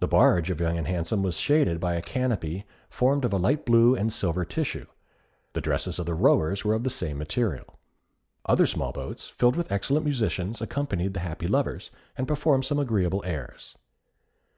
The 0.00 0.06
barge 0.06 0.50
of 0.50 0.60
Young 0.60 0.76
and 0.76 0.86
Handsome 0.86 1.22
was 1.22 1.38
shaded 1.38 1.80
by 1.80 1.94
a 1.94 2.02
canopy 2.02 2.66
formed 2.90 3.24
of 3.24 3.32
a 3.32 3.38
light 3.38 3.64
blue 3.64 3.94
and 3.94 4.12
silver 4.12 4.44
tissue. 4.44 4.84
The 5.54 5.62
dresses 5.62 5.98
of 5.98 6.04
the 6.04 6.12
rowers 6.12 6.62
were 6.62 6.74
of 6.74 6.82
the 6.82 6.90
same 6.90 7.16
material. 7.16 7.64
Other 8.44 8.66
small 8.66 8.92
boats, 8.92 9.30
filled 9.30 9.56
with 9.56 9.72
excellent 9.72 10.04
musicians, 10.04 10.60
accompanied 10.60 11.14
the 11.14 11.20
happy 11.20 11.48
lovers, 11.48 11.90
and 12.18 12.28
performed 12.28 12.66
some 12.66 12.78
agreeable 12.78 13.22
airs. 13.24 13.78